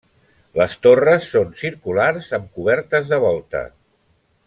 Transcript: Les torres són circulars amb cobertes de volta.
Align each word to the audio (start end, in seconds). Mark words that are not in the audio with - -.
Les 0.59 0.77
torres 0.85 1.27
són 1.35 1.51
circulars 1.61 2.33
amb 2.39 2.49
cobertes 2.57 3.15
de 3.15 3.21
volta. 3.29 3.67